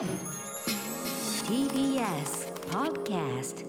[0.00, 0.08] TBS
[2.70, 3.66] Podcast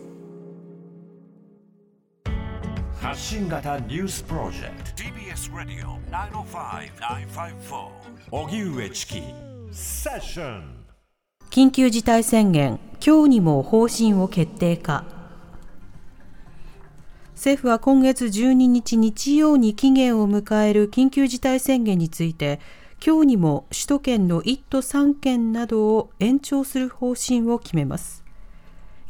[3.02, 5.04] 発信型ニュースプロジェクト。
[5.04, 7.90] TBS ラディオ905-954
[8.32, 9.22] おぎゅうえちき
[9.74, 10.86] セッション
[11.50, 15.04] 緊急事態宣言、今日にも方針を決定か。
[17.36, 22.62] 政府は今月12日日曜に期限を迎える緊急事態宣言について、
[23.04, 28.22] 今日にも首都圏の1都3県などを延長する方針を決めます。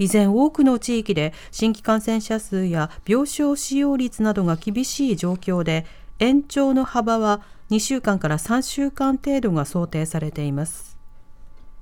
[0.01, 5.85] 依然多くの地域で新規感染者数や病床使用率などが厳しい状況で
[6.17, 10.97] 延長の幅は2週間から3週間程度が想定されています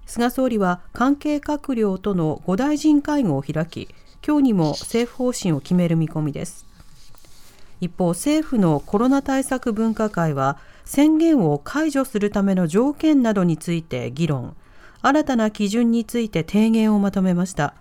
[0.05, 3.88] 菅総理は関係閣僚との5大臣会合を開き
[4.26, 6.66] 今日にも政府方針を決める見込みです
[7.80, 14.56] 一方政府のコロナ対策分科会は宣言を解除するための条件などについて議論。
[15.02, 17.74] 新たな基準について提言をまとめました。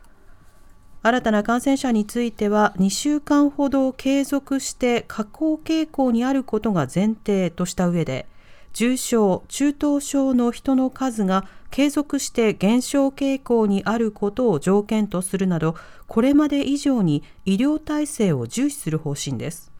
[1.02, 8.26] 新たな感染者については2週間ほど継続して下降傾向にあることが前提とした上で
[8.72, 15.76] 重症・中等症の人の数が継続して減少傾向にあることを条件とするなど
[16.08, 19.70] これまで以上に医療体制を重視する方針です。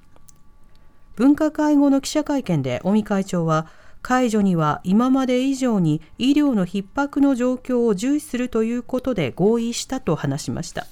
[1.19, 3.67] 分科会後の記者会見で尾身会長は
[4.03, 10.87] 解除には今まで以上に医療の逼迫の状況を重視するということで合意したと話しました。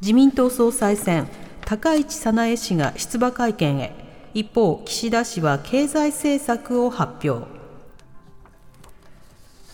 [0.00, 1.28] 自民党総裁選
[1.66, 3.92] 高市早苗氏が出馬会見へ。
[4.34, 7.57] 一方岸田氏は経済政策を発表。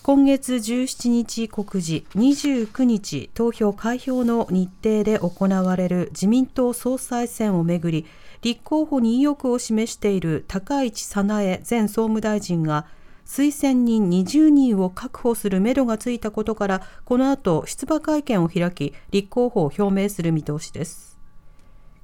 [0.07, 8.05] 今月17日告示29日投票開票の日程で行われる自民党総裁選をめぐり
[8.43, 12.85] 立候補に意欲を示している高市早苗前総務大臣が
[13.25, 21.14] 推薦人20人を確保するめどがついたことからこの後出馬会見を開き立候補を表明する見通しです。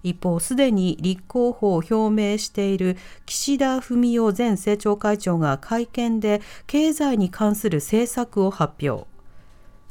[0.03, 9.07] 一方すでに立候補を表明している岸田文雄前政調会長が会見で経済に関する政策を発表。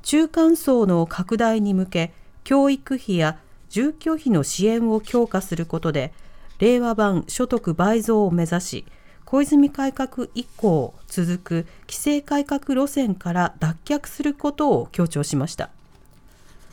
[0.01, 2.13] 中間層の拡大に向け
[2.43, 3.37] 教育費や
[3.69, 6.13] 住居費の支援を強化することで
[6.59, 8.85] 令和版所得倍増を目指し
[9.25, 15.69] 小泉改革以降続く規制改革路線から脱却することを強調しました。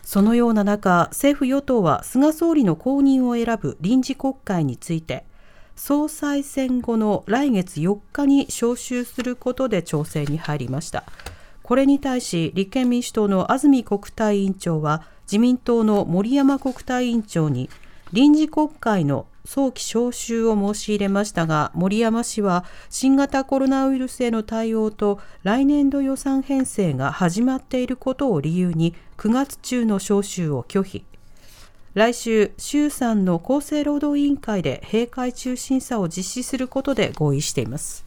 [0.06, 5.25] そのような中政府与党は菅総理の後任を選ぶ臨時国会について
[5.75, 11.05] 総裁選後の来月4日に召集することで調整に入りました。
[11.65, 17.69] これに対し立憲民主党の安住国対委員長は自民党の森山国対委員長に
[18.12, 31.04] 臨時国会の早期招集を申し入れましたが森山氏は新型コロナウイルスへの対応と来年度予算編成が始まっていることを理由に9月中の招集を拒否。
[31.94, 38.05] 来週衆参の厚生労働委員会で閉会中審査を実施することで合意しています。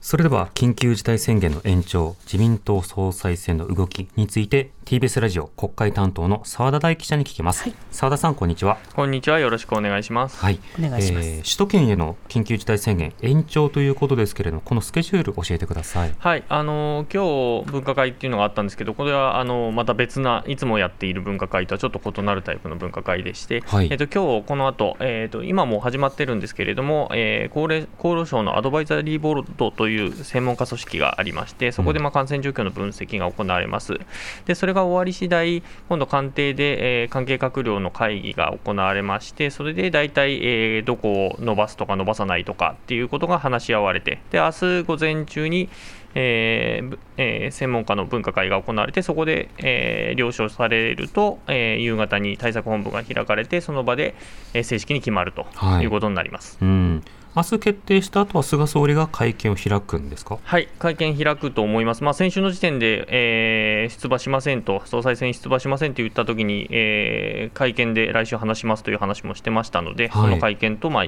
[0.00, 7.70] それでは緊急事態宣言の延長自民党総裁選の動きについて TBS ラジオ国会担当の澤田大記者に聞きます。
[7.90, 8.78] 澤、はい、田さんこんにちは。
[8.94, 9.38] こんにちは。
[9.38, 10.38] よろしくお願いします。
[10.38, 10.58] はい。
[10.78, 16.14] お願いします、えー、首都圏への緊急事態宣言延長ということですけれども、このスケジュール教えてください。
[16.16, 16.44] はい。
[16.48, 29.87] あの今日分科会っていうのがあったんですけど、これはあのまた別ないつもやっている分科会とはちょっと異なるタイプの分科会でして、はい、えっ、と今日この後えっ、と今も始まってるんですけれども、えー、高齢厚労省のアドバイザリーボードという
[30.24, 33.98] 専門家組織がありまして、そこでまあ感染状況の分析が行われます。
[34.46, 45.68] でそれが終わり次第今度官邸で、えー、関係閣僚の会議が行われまして、それで大体、えー、どこを伸ばすとか伸ばさないとかっていうことが話し合われて、で明日午前中に、
[46.14, 54.14] えーえー、専門家の分科会が行われて、そこで、えー、了承されると、えー、夕方に対策本部が開かれて、その場で、
[54.54, 55.46] えー、正式に決まると
[55.82, 56.58] いうことになります。
[56.60, 57.02] はい、うん
[57.36, 60.38] 明日決定した後は菅総理が会見を開くんですか？
[60.42, 71.04] はい、会見開くと思います、まあ、先週の時点で、えー、出馬しませんと、総裁選出馬しませんと言ったときに、えー、会見で来週話しますという話もしてましたので、はい、その会見と、まあ、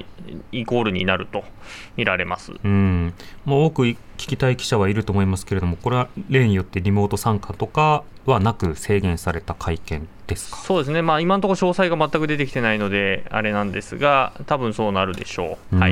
[0.51, 1.43] イコールになると
[1.97, 2.53] 見られます。
[2.63, 3.13] うん。
[3.43, 10.57] もう多く聞きたい記者はいると思いますけれども、これは例によってリモート参加とかはなく制限された会見ですか？
[10.57, 15.77] そうですね、まあ、今のところ詳細が全く出てきてないので、あれなんですが、多分そうなるでしょう。
[15.77, 15.91] はい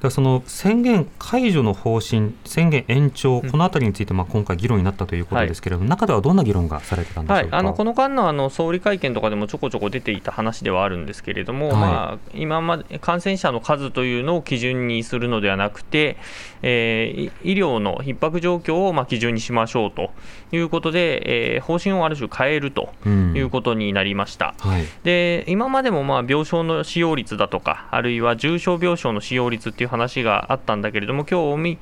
[0.00, 16.18] ではその宣言解除の方針、宣言延長、このあたりについてまあ今回、議論になったということですけれども、はい、中ではどんな議論がされてたんでしょうか、はい、あのこの間のあの総理会見とかでもちょこちょこ出ていた話ではあるんですけれども、はい、まあ、今まで感染者の数というのを基準にするのではなくて、
[16.60, 20.10] えー、医療の逼迫状況をまあ基準にしましょうと
[20.52, 24.54] いうことで、えー、方針をある種変えるということになりました。
[24.62, 31.78] うんはい、で今までもまあ病床の使用率だとか、あるいは重症病床の使用率っていう話があったんだけれども、今日尾身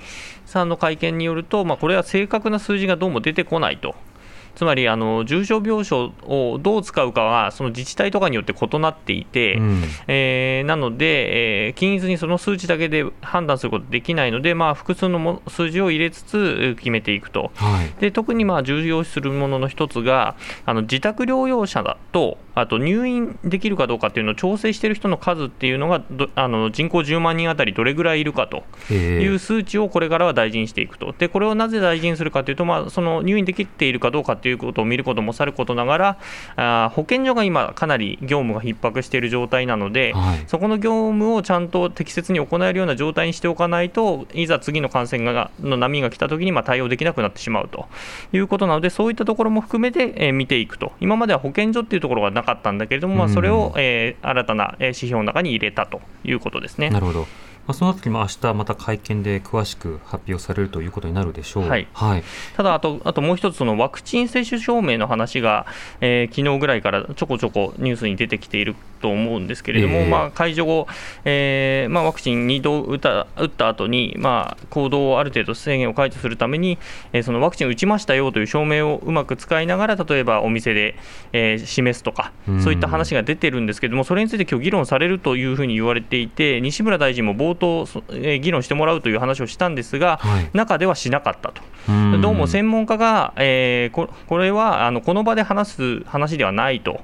[0.46, 3.94] さんの会見によると、まあ、これは正確な数字がどうも出てこないと。
[4.54, 26.02] つまりあの重症病床をどう使うかはその自治体とかによって異なっていて、うん、えー、なので、えー、均一にその数値だけで判断することできないので、まあ、複数の数字を入れつつ決めていくと、はい、で特にまあ重要視するものの一つがあの自宅療養者だとあと入院できるかどうかっていうのを調整している人の数っていうのが
[26.34, 36.18] あの人口10万人あたりどれぐらいいるかという数値をこれからは大事にしていくと、でこれをなぜ大事にするかというと、まあ、その入院できているかどうかということを見ることもさることながら、
[36.56, 47.86] あ保健所が今、かなり業務が逼迫している状態なので、はい、そこの業務をちゃんと適切に行えるような状態にしておかないと、いざ次の感染がの波が来たときにまあ対応できなくなってしまうと
[48.32, 56.91] いうことなので、そういったところも含めて、え見ていくと、今までは保健所っていうところがなかったんだけれども、まあ、それを、えー、新たな指標の中に入れたということですね。
[56.91, 57.26] なるほど
[57.66, 61.88] まあ、その時も明日また会見で詳しく発表されるということになるでしょう、はい。
[61.93, 62.25] はい、
[62.56, 65.66] ただあと、あともう一つ、そのワクチン接種証明の話が、
[66.00, 70.87] えー、昨日ぐらいからちょこちょこニュースに出てきていると思うんですけれども、えー、まあ、解除後、
[71.25, 76.78] えーまあ、ワクチン2度打った打った後に、まあ、行動をある程度制限を解除するために、
[77.12, 80.96] えー、そのワクチン打ちましたよという証明をうまく使いながら、例えばお店で、
[81.32, 82.32] えー、示すとか、
[82.62, 91.62] そういった話が出てるんですけれども、それについて今日議論されるというふうに言われていて、西村大臣も冒頭、えー議論してもらうという話をしたんですが、はい、中ではしなかったと、
[92.20, 97.00] どうも専門家が、えー、ここれはあのこの場で話す話ではないと。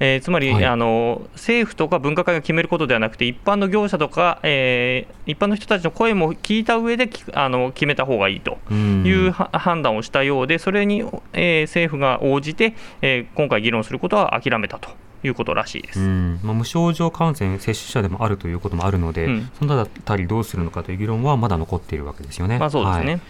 [0.00, 14.90] えー、つまり、はい、あの政府とか分科会が決めることではなくて、一般の業者とか、えー、一般の人たちの声も聞いた上であの決めた方がいいという判断をしたようで、それに、えー、政府が応じて、えー、今回議論することは諦めたと。
[15.24, 22.58] いうことらしいです、まあ、無症状感染、接種者でもあるということもあるので、うん、そのあたりどうするのかという議論はまだ残っているわけですよね。
[22.58, 23.20] まあ、そうですね、はい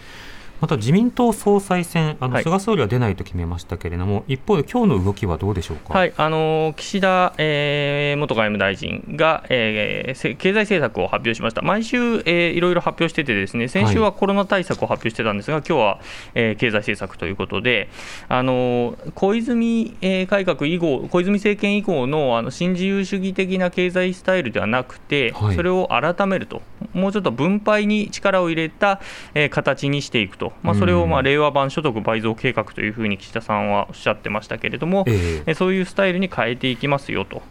[0.61, 15.99] また自民党総裁選、あの、菅総理は出ないと決めましたけれども、一方で今日の動きはどうでしょうか、はい、あの岸田、えー、元外務大臣が、えー、経済政策を発表しました、毎週、えー、いろいろ発表してて、ですね先週はコロナ対策を発表してたんですが、はい、今日は、
[16.33, 17.89] えー、経済政策ということで、
[18.29, 26.61] あの小泉、えー、改革以後、小泉政権以降のあの新自由主義的な経済スタイルではなくて、はい、それを改めると、
[26.93, 29.01] もうちょっと分配に力を入れた、
[29.33, 30.42] えー、形にしていくと。
[30.63, 37.41] まあ、それをまあ令和版所得倍増計画というふうに岸田さんはおっしゃってましたけれども、えー、そういうスタイルに変えていきますよと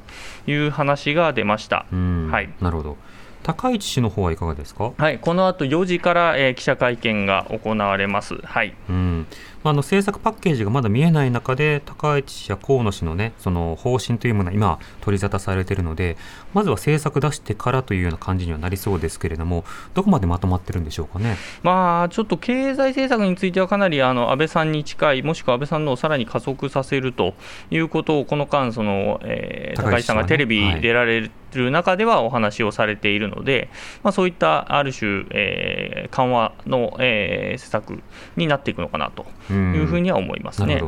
[0.47, 1.87] いう話が出ました。
[1.91, 2.97] はい、なるほど
[3.43, 4.93] 高市氏の方はいかがですか？
[4.97, 8.37] はい、この後4時から、えー、記者会見が行われます。
[8.45, 8.73] はい。
[8.89, 9.27] うん。
[9.63, 16.17] まあ、あの政策パッケージがまだ見えない中で、高市氏や河野氏のね、その方針というものは今、取り沙汰されているので、
[16.55, 19.65] まずは政策出してからというような感じにはなりそうですけれども、
[19.95, 21.37] どこまでまとまってるんでしょうかね？
[21.63, 27.35] まあ、ちょっと経済政策については、かなりあの安倍さんに近い、もしくは安倍さんのをさらに加速させると
[27.71, 33.69] いうことを、この間、そのえー、高市さんがテレビ出られる、る中ではお話をされているので、
[34.03, 38.03] まあ、そういったある種、えー、緩和の、えー、施策
[38.37, 40.83] になっていくのかなというふうには思いますね。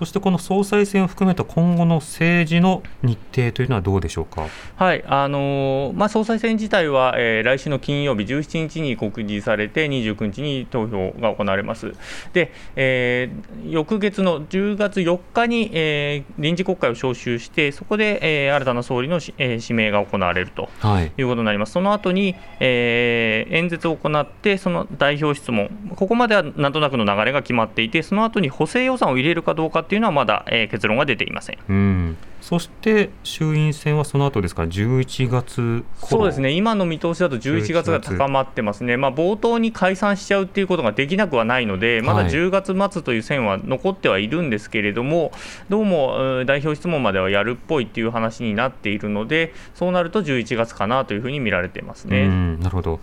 [0.00, 11.92] そしてこの総裁選を含めた今後の政治の日程というのはどうでしょうか、はいあのー、まあ、総裁選自体は、えー、来週の金曜日17日に告示されて、29日に投票が行われます。
[12.32, 20.70] で、えー、翌月の10月4日に、えー、臨時国会を召集して、そこで、えー、新たな総理のし、えー、指名が行われると
[21.18, 21.70] いうことになります。
[21.70, 31.58] はい、その後に、えー、演説を行って、その代表質問、ここまではなんとなくの流れが決まっていて、その後に補正予算を入れるかどうかっていうのはまだ、えー、結論が出ていません。
[31.68, 32.16] うん。
[32.40, 45.32] そして衆院選はその後ですか、11月そうですね、今の見通しだと11月が高まってますね、まあ、冒頭に解散しちゃうっていうことができなくはないので、まだ10月末という線は残ってはいるんですけれども、はい、
[45.70, 52.28] どうも代表質問まではやるっぽいっていう話になっているので、そうなると11月かなというふうに見られていますね。
[52.28, 53.00] なるほど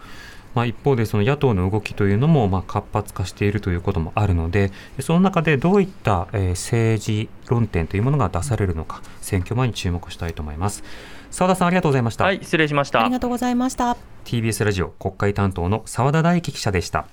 [0.58, 4.72] まあ、一方でその野党の動きというのもまあ活発化しているということもあるので
[5.02, 10.84] その中でどういった政治論点というものが出されるのか選挙前に注目したいと思います。
[11.30, 12.24] 澤田さんありがとうございました。
[12.24, 13.02] はい失礼しました。
[13.02, 13.96] ありがとうございました。
[14.26, 17.06] TBS ラジオ国会担当の澤田大樹記者でした。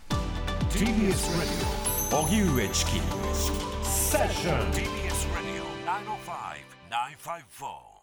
[0.70, 1.18] TBS ラジ
[2.14, 2.92] オ荻上チキ
[3.82, 5.64] セッション TBS ラジオ
[7.90, 7.93] 905-954